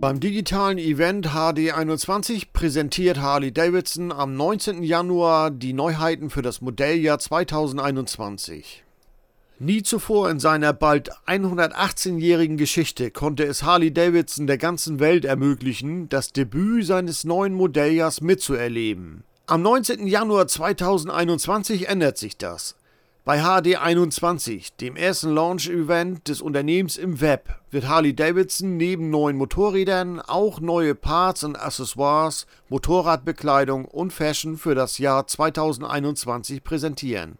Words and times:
Beim 0.00 0.20
digitalen 0.20 0.78
Event 0.78 1.26
HD21 1.30 2.52
präsentiert 2.52 3.18
Harley 3.18 3.50
Davidson 3.50 4.12
am 4.12 4.36
19. 4.36 4.84
Januar 4.84 5.50
die 5.50 5.72
Neuheiten 5.72 6.30
für 6.30 6.40
das 6.40 6.60
Modelljahr 6.60 7.18
2021. 7.18 8.84
Nie 9.58 9.82
zuvor 9.82 10.30
in 10.30 10.38
seiner 10.38 10.72
bald 10.72 11.10
118-jährigen 11.26 12.56
Geschichte 12.58 13.10
konnte 13.10 13.42
es 13.42 13.64
Harley 13.64 13.92
Davidson 13.92 14.46
der 14.46 14.56
ganzen 14.56 15.00
Welt 15.00 15.24
ermöglichen, 15.24 16.08
das 16.08 16.32
Debüt 16.32 16.86
seines 16.86 17.24
neuen 17.24 17.54
Modelljahrs 17.54 18.20
mitzuerleben. 18.20 19.24
Am 19.46 19.62
19. 19.62 20.06
Januar 20.06 20.46
2021 20.46 21.88
ändert 21.88 22.18
sich 22.18 22.36
das. 22.36 22.76
Bei 23.28 23.42
HD21, 23.42 24.78
dem 24.80 24.96
ersten 24.96 25.34
Launch-Event 25.34 26.28
des 26.28 26.40
Unternehmens 26.40 26.96
im 26.96 27.20
Web, 27.20 27.60
wird 27.70 27.86
Harley 27.86 28.16
Davidson 28.16 28.78
neben 28.78 29.10
neuen 29.10 29.36
Motorrädern 29.36 30.18
auch 30.18 30.60
neue 30.60 30.94
Parts 30.94 31.44
und 31.44 31.54
Accessoires, 31.56 32.46
Motorradbekleidung 32.70 33.84
und 33.84 34.14
Fashion 34.14 34.56
für 34.56 34.74
das 34.74 34.96
Jahr 34.96 35.26
2021 35.26 36.64
präsentieren. 36.64 37.36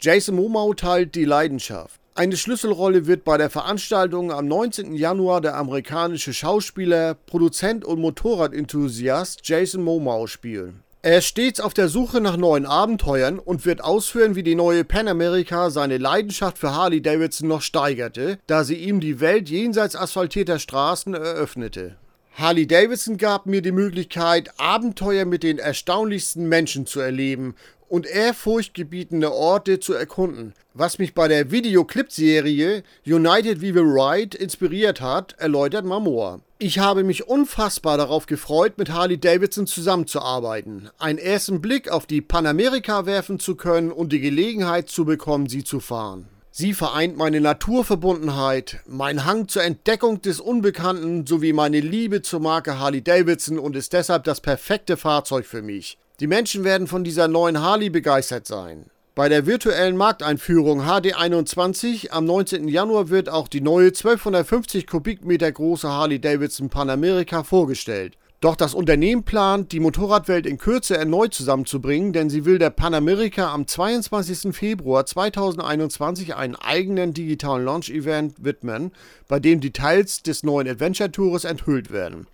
Jason 0.00 0.36
Momau 0.36 0.72
teilt 0.72 1.14
die 1.14 1.26
Leidenschaft. 1.26 2.00
Eine 2.14 2.38
Schlüsselrolle 2.38 3.06
wird 3.06 3.24
bei 3.24 3.36
der 3.36 3.50
Veranstaltung 3.50 4.32
am 4.32 4.48
19. 4.48 4.94
Januar 4.94 5.42
der 5.42 5.54
amerikanische 5.54 6.32
Schauspieler, 6.32 7.12
Produzent 7.12 7.84
und 7.84 8.00
Motorradenthusiast 8.00 9.46
Jason 9.46 9.84
Momau 9.84 10.26
spielen. 10.26 10.82
Er 11.06 11.18
ist 11.18 11.26
stets 11.26 11.60
auf 11.60 11.72
der 11.72 11.88
Suche 11.88 12.20
nach 12.20 12.36
neuen 12.36 12.66
Abenteuern 12.66 13.38
und 13.38 13.64
wird 13.64 13.80
ausführen, 13.80 14.34
wie 14.34 14.42
die 14.42 14.56
neue 14.56 14.82
Pan 14.82 15.06
America 15.06 15.70
seine 15.70 15.98
Leidenschaft 15.98 16.58
für 16.58 16.74
Harley 16.74 17.00
Davidson 17.00 17.46
noch 17.46 17.62
steigerte, 17.62 18.40
da 18.48 18.64
sie 18.64 18.74
ihm 18.74 18.98
die 18.98 19.20
Welt 19.20 19.48
jenseits 19.48 19.94
asphaltierter 19.94 20.58
Straßen 20.58 21.14
eröffnete. 21.14 21.94
Harley 22.34 22.66
Davidson 22.66 23.18
gab 23.18 23.46
mir 23.46 23.62
die 23.62 23.70
Möglichkeit, 23.70 24.50
Abenteuer 24.58 25.26
mit 25.26 25.44
den 25.44 25.60
erstaunlichsten 25.60 26.48
Menschen 26.48 26.86
zu 26.86 26.98
erleben 26.98 27.54
und 27.88 28.06
ehrfurchtgebietende 28.06 29.32
Orte 29.32 29.80
zu 29.80 29.94
erkunden, 29.94 30.54
was 30.74 30.98
mich 30.98 31.14
bei 31.14 31.28
der 31.28 31.50
Videoclip-Serie 31.50 32.82
United 33.06 33.60
We 33.60 33.74
Will 33.74 34.00
Ride 34.00 34.36
inspiriert 34.36 35.00
hat, 35.00 35.34
erläutert 35.38 35.84
Mamor. 35.84 36.40
Ich 36.58 36.78
habe 36.78 37.04
mich 37.04 37.28
unfassbar 37.28 37.98
darauf 37.98 38.26
gefreut, 38.26 38.78
mit 38.78 38.90
Harley 38.90 39.18
Davidson 39.18 39.66
zusammenzuarbeiten, 39.66 40.88
einen 40.98 41.18
ersten 41.18 41.60
Blick 41.60 41.90
auf 41.90 42.06
die 42.06 42.22
Panamerika 42.22 43.06
werfen 43.06 43.38
zu 43.38 43.56
können 43.56 43.92
und 43.92 44.12
die 44.12 44.20
Gelegenheit 44.20 44.88
zu 44.88 45.04
bekommen, 45.04 45.48
sie 45.48 45.64
zu 45.64 45.80
fahren. 45.80 46.28
Sie 46.58 46.72
vereint 46.72 47.18
meine 47.18 47.42
Naturverbundenheit, 47.42 48.80
mein 48.86 49.26
Hang 49.26 49.46
zur 49.46 49.62
Entdeckung 49.62 50.22
des 50.22 50.40
Unbekannten 50.40 51.26
sowie 51.26 51.52
meine 51.52 51.80
Liebe 51.80 52.22
zur 52.22 52.40
Marke 52.40 52.78
Harley 52.78 53.02
Davidson 53.02 53.58
und 53.58 53.76
ist 53.76 53.92
deshalb 53.92 54.24
das 54.24 54.40
perfekte 54.40 54.96
Fahrzeug 54.96 55.44
für 55.44 55.60
mich. 55.60 55.98
Die 56.18 56.26
Menschen 56.26 56.64
werden 56.64 56.86
von 56.86 57.04
dieser 57.04 57.28
neuen 57.28 57.60
Harley 57.60 57.90
begeistert 57.90 58.46
sein. 58.46 58.86
Bei 59.14 59.28
der 59.28 59.44
virtuellen 59.44 59.98
Markteinführung 59.98 60.80
HD21 60.80 62.10
am 62.10 62.24
19. 62.24 62.68
Januar 62.68 63.10
wird 63.10 63.28
auch 63.28 63.48
die 63.48 63.60
neue 63.60 63.88
1250 63.88 64.86
Kubikmeter 64.86 65.52
große 65.52 65.88
Harley 65.88 66.18
Davidson 66.18 66.70
Panamerika 66.70 67.42
vorgestellt. 67.42 68.16
Doch 68.40 68.56
das 68.56 68.72
Unternehmen 68.72 69.24
plant, 69.24 69.72
die 69.72 69.80
Motorradwelt 69.80 70.46
in 70.46 70.56
Kürze 70.56 70.96
erneut 70.96 71.34
zusammenzubringen, 71.34 72.14
denn 72.14 72.30
sie 72.30 72.46
will 72.46 72.58
der 72.58 72.70
Panamerika 72.70 73.52
am 73.52 73.66
22. 73.66 74.54
Februar 74.56 75.04
2021 75.04 76.34
einen 76.34 76.56
eigenen 76.56 77.12
digitalen 77.12 77.64
Launch-Event 77.64 78.42
widmen, 78.42 78.92
bei 79.28 79.38
dem 79.38 79.60
Details 79.60 80.22
des 80.22 80.42
neuen 80.42 80.68
Adventure 80.68 81.12
Tours 81.12 81.44
enthüllt 81.44 81.90
werden. 81.90 82.26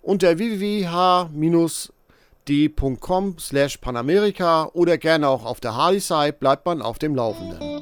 Unter 0.00 0.38
www.h- 0.38 1.30
d.com 2.48 3.36
slash 3.38 3.78
Panamerika 3.78 4.70
oder 4.72 4.98
gerne 4.98 5.28
auch 5.28 5.44
auf 5.44 5.60
der 5.60 5.74
Harley-Site 5.74 6.34
bleibt 6.34 6.66
man 6.66 6.82
auf 6.82 6.98
dem 6.98 7.14
Laufenden. 7.14 7.75